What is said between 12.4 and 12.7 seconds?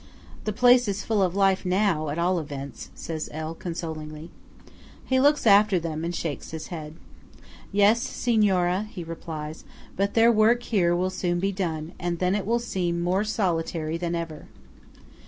will